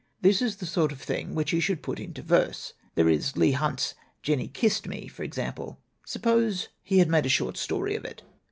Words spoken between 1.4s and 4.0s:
he should put into verse. There is Leigh Hunt's